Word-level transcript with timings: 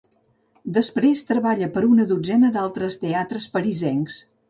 Després 0.77 1.21
treballa 1.27 1.69
per 1.77 1.85
a 1.85 1.91
una 1.91 2.09
dotzena 2.15 2.53
d'altres 2.59 3.01
teatres 3.07 3.51
parisencs. 3.59 4.23